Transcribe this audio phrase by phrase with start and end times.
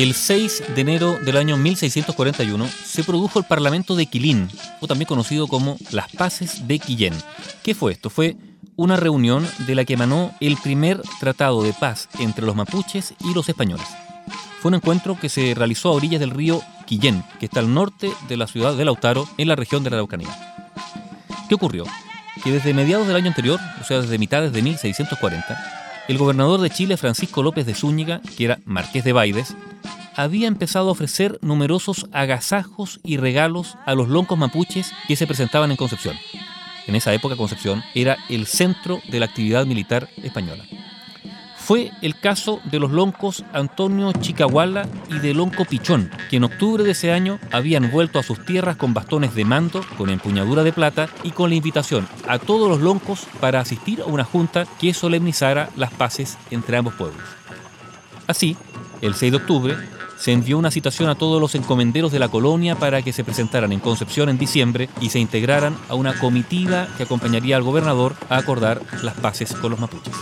[0.00, 4.48] El 6 de enero del año 1641 se produjo el Parlamento de Quilín,
[4.80, 7.12] o también conocido como las Paces de Quillén.
[7.62, 8.08] ¿Qué fue esto?
[8.08, 8.38] Fue
[8.76, 13.34] una reunión de la que emanó el primer tratado de paz entre los mapuches y
[13.34, 13.86] los españoles.
[14.62, 18.10] Fue un encuentro que se realizó a orillas del río Quillén, que está al norte
[18.26, 20.34] de la ciudad de Lautaro, en la región de la Araucanía.
[21.46, 21.84] ¿Qué ocurrió?
[22.42, 26.70] Que desde mediados del año anterior, o sea, desde mitades de 1640, el gobernador de
[26.70, 29.54] Chile, Francisco López de Zúñiga, que era marqués de Baides,
[30.16, 35.70] había empezado a ofrecer numerosos agasajos y regalos a los loncos mapuches que se presentaban
[35.70, 36.16] en Concepción.
[36.86, 40.64] En esa época Concepción era el centro de la actividad militar española
[41.70, 46.82] fue el caso de los loncos Antonio Chicahuala y de Lonco Pichón, que en octubre
[46.82, 50.72] de ese año habían vuelto a sus tierras con bastones de mando, con empuñadura de
[50.72, 54.92] plata y con la invitación a todos los loncos para asistir a una junta que
[54.92, 57.22] solemnizara las paces entre ambos pueblos.
[58.26, 58.56] Así,
[59.00, 59.76] el 6 de octubre,
[60.20, 63.72] se envió una citación a todos los encomenderos de la colonia para que se presentaran
[63.72, 68.36] en Concepción en diciembre y se integraran a una comitiva que acompañaría al gobernador a
[68.36, 70.14] acordar las paces con los mapuches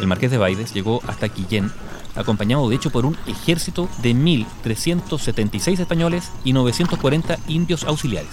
[0.00, 1.70] el marqués de Baides llegó hasta Quillén,
[2.16, 8.30] acompañado de hecho por un ejército de 1.376 españoles y 940 indios auxiliares.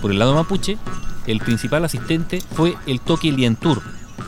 [0.00, 0.78] Por el lado mapuche,
[1.26, 3.82] el principal asistente fue el Toque Lientur,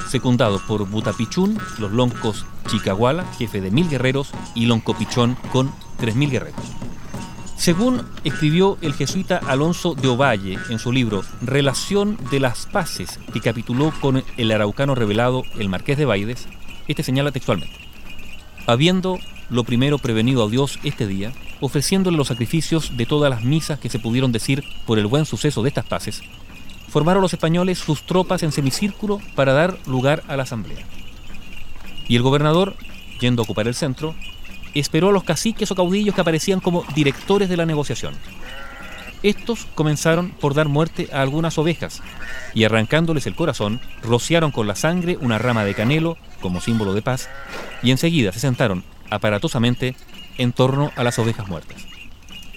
[0.08, 6.60] secundado por Butapichún, los loncos Chicahuala, jefe de mil guerreros, y Loncopichón con 3.000 guerreros.
[7.56, 13.40] Según escribió el jesuita Alonso de Ovalle en su libro Relación de las Paces, que
[13.40, 16.48] capituló con el araucano revelado el Marqués de Baides,
[16.88, 17.76] este señala textualmente:
[18.66, 19.18] Habiendo
[19.50, 23.90] lo primero prevenido a Dios este día, ofreciéndole los sacrificios de todas las misas que
[23.90, 26.22] se pudieron decir por el buen suceso de estas paces,
[26.88, 30.86] formaron los españoles sus tropas en semicírculo para dar lugar a la asamblea.
[32.10, 32.74] Y el gobernador,
[33.20, 34.16] yendo a ocupar el centro,
[34.74, 38.14] esperó a los caciques o caudillos que aparecían como directores de la negociación.
[39.22, 42.02] Estos comenzaron por dar muerte a algunas ovejas
[42.52, 47.02] y arrancándoles el corazón, rociaron con la sangre una rama de canelo como símbolo de
[47.02, 47.28] paz
[47.80, 49.94] y enseguida se sentaron aparatosamente
[50.36, 51.86] en torno a las ovejas muertas.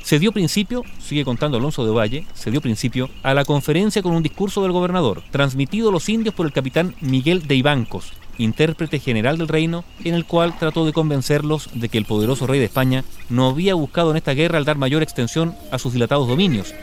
[0.03, 4.11] Se dio principio, sigue contando Alonso de Valle, se dio principio a la conferencia con
[4.11, 8.99] un discurso del gobernador, transmitido a los indios por el capitán Miguel de Ibancos, intérprete
[8.99, 12.65] general del reino, en el cual trató de convencerlos de que el poderoso rey de
[12.65, 16.73] España no había buscado en esta guerra el dar mayor extensión a sus dilatados dominios,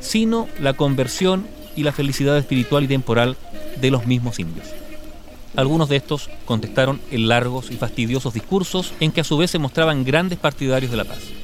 [0.00, 3.36] sino la conversión y la felicidad espiritual y temporal
[3.78, 4.66] de los mismos indios.
[5.54, 9.58] Algunos de estos contestaron en largos y fastidiosos discursos en que a su vez se
[9.58, 11.39] mostraban grandes partidarios de la paz.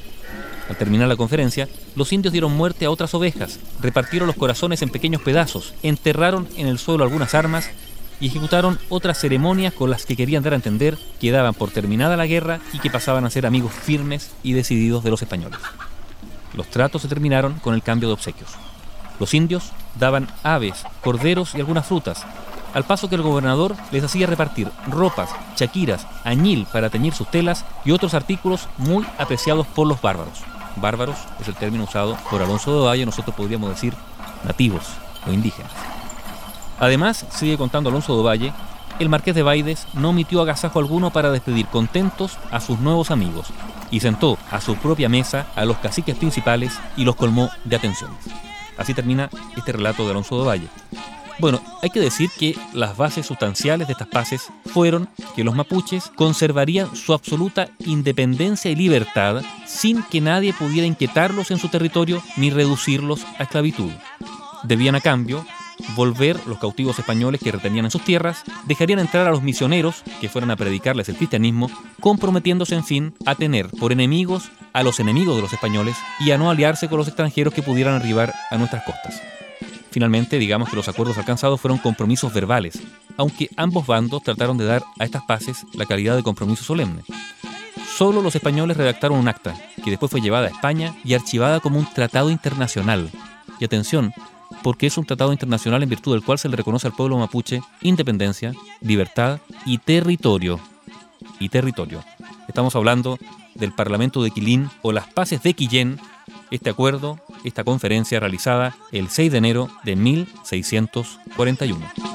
[0.69, 4.89] Al terminar la conferencia, los indios dieron muerte a otras ovejas, repartieron los corazones en
[4.89, 7.69] pequeños pedazos, enterraron en el suelo algunas armas
[8.19, 12.17] y ejecutaron otras ceremonias con las que querían dar a entender que daban por terminada
[12.17, 15.59] la guerra y que pasaban a ser amigos firmes y decididos de los españoles.
[16.53, 18.49] Los tratos se terminaron con el cambio de obsequios.
[19.19, 22.25] Los indios daban aves, corderos y algunas frutas,
[22.73, 27.65] al paso que el gobernador les hacía repartir ropas, chaquiras, añil para teñir sus telas
[27.85, 30.43] y otros artículos muy apreciados por los bárbaros.
[30.79, 33.93] Bárbaros es el término usado por Alonso de Valle, nosotros podríamos decir
[34.45, 34.83] nativos
[35.27, 35.71] o indígenas.
[36.79, 38.53] Además, sigue contando Alonso de Valle,
[38.99, 43.47] el marqués de Baides no omitió agasajo alguno para despedir contentos a sus nuevos amigos
[43.91, 48.17] y sentó a su propia mesa a los caciques principales y los colmó de atenciones.
[48.77, 50.67] Así termina este relato de Alonso de Valle.
[51.39, 56.11] Bueno, hay que decir que las bases sustanciales de estas paces fueron que los mapuches
[56.15, 62.49] conservarían su absoluta independencia y libertad sin que nadie pudiera inquietarlos en su territorio ni
[62.49, 63.91] reducirlos a esclavitud.
[64.63, 65.45] Debían a cambio
[65.95, 70.29] volver los cautivos españoles que retenían en sus tierras, dejarían entrar a los misioneros que
[70.29, 71.69] fueran a predicarles el cristianismo,
[71.99, 76.39] comprometiéndose en fin a tener por enemigos a los enemigos de los españoles y a
[76.39, 79.21] no aliarse con los extranjeros que pudieran arribar a nuestras costas.
[79.91, 82.79] Finalmente, digamos que los acuerdos alcanzados fueron compromisos verbales,
[83.17, 87.03] aunque ambos bandos trataron de dar a estas paces la calidad de compromiso solemne.
[87.97, 91.79] Solo los españoles redactaron un acta, que después fue llevada a España y archivada como
[91.79, 93.09] un tratado internacional.
[93.59, 94.13] Y atención,
[94.61, 97.61] porque es un tratado internacional en virtud del cual se le reconoce al pueblo mapuche
[97.81, 100.59] independencia, libertad y territorio.
[101.39, 102.03] Y territorio.
[102.47, 103.17] Estamos hablando
[103.55, 105.99] del Parlamento de Quilín o las Paces de Quillén,
[106.51, 112.06] este acuerdo, esta conferencia realizada el 6 de enero de 1641.